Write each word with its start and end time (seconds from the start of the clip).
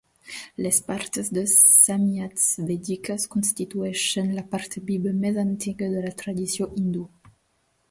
Les 0.57 0.77
parts 0.87 1.11
de 1.31 1.43
"Samhitas 1.45 2.47
Vèdiques" 2.67 3.27
constitueixen 3.35 4.27
la 4.39 4.45
part 4.55 4.81
viva 4.89 5.15
més 5.21 5.39
antiga 5.45 5.93
de 5.95 6.03
la 6.07 6.17
tradició 6.23 6.73
hindú. 6.81 7.07